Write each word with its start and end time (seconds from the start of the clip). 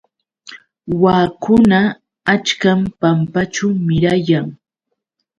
Waakuna 1.01 1.79
achkam 2.33 2.79
pampaćhu 2.99 3.67
mirayan. 3.85 4.47